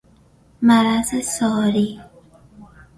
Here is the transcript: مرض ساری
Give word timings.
مرض 0.61 1.15
ساری 1.21 2.01